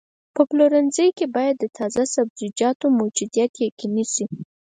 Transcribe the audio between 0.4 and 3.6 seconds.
پلورنځي کې باید د تازه سبزیجاتو موجودیت